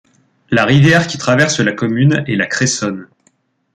La 0.49 0.65
rivière 0.65 1.05
qui 1.05 1.19
traverse 1.19 1.59
la 1.59 1.73
commune 1.73 2.23
est 2.25 2.35
la 2.35 2.47
Cressonne. 2.47 3.07